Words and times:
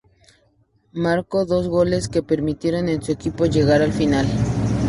Marcó 0.93 1.45
dos 1.45 1.67
goles 1.67 2.09
que 2.09 2.23
permitieron 2.23 2.89
a 2.89 2.99
su 3.03 3.11
equipo 3.11 3.45
llegar 3.45 3.83
al 3.83 3.93
final. 3.93 4.25